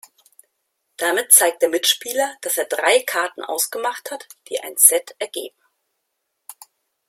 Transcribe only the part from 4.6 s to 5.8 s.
Set ergeben.